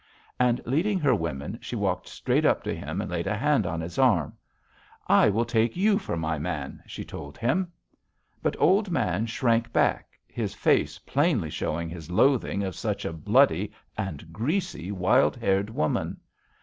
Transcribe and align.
And, 0.39 0.61
leading 0.65 0.99
her 1.01 1.13
women, 1.13 1.59
she 1.61 1.75
walked 1.75 2.07
straight 2.07 2.43
up 2.43 2.63
to 2.63 2.73
him 2.75 3.01
and 3.01 3.11
laid 3.11 3.27
a 3.27 3.35
hand 3.37 3.67
on 3.67 3.81
his 3.81 3.99
arm: 3.99 4.33
'I 5.05 5.29
will 5.29 5.45
take 5.45 5.77
you 5.77 5.99
for 5.99 6.17
my 6.17 6.39
man,' 6.39 6.81
she 6.87 7.05
told 7.05 7.37
him. 7.37 7.71
"But 8.41 8.55
Old 8.57 8.89
Man 8.89 9.27
shrank 9.27 9.71
back, 9.71 10.17
his 10.25 10.55
face 10.55 10.97
plainly 10.97 11.51
showing 11.51 11.87
his 11.87 12.09
loathing 12.09 12.63
of 12.63 12.73
such 12.73 13.05
a 13.05 13.13
bloody 13.13 13.73
and 13.95 14.33
greasy, 14.33 14.91
wild 14.91 15.35
haired 15.35 15.69
woman. 15.69 16.17